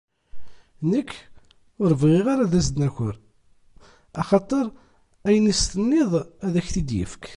[0.91, 1.11] Nekk
[1.83, 3.13] ur bɣiɣ ara ad as-d-naker
[4.21, 4.67] axateṛ
[5.27, 6.11] ayen i as-tenniḍ
[6.45, 7.23] ad ak-t-id-yefk.